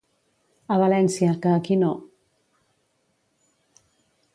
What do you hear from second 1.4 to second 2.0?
que aquí no.